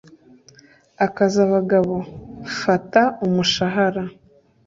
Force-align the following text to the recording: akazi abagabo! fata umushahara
akazi 1.05 1.37
abagabo! 1.47 1.95
fata 2.59 3.01
umushahara 3.25 4.03